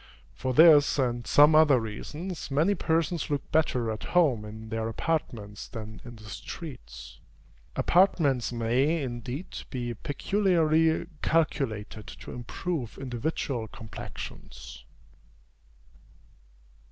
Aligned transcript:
For 0.33 0.51
this 0.55 0.97
and 0.97 1.27
some 1.27 1.53
other 1.53 1.79
reasons, 1.79 2.49
many 2.49 2.73
persons 2.73 3.29
look 3.29 3.51
better 3.51 3.91
at 3.91 4.03
home 4.17 4.45
in 4.45 4.69
their 4.69 4.87
apartments 4.89 5.67
than 5.67 6.01
in 6.03 6.15
the 6.15 6.23
streets. 6.23 7.19
Apartments 7.75 8.51
may, 8.51 9.03
indeed, 9.03 9.55
be 9.69 9.93
peculiarly 9.93 11.05
calculated 11.21 12.07
to 12.19 12.31
improve 12.31 12.97
individual 12.97 13.67
complexions. 13.67 14.85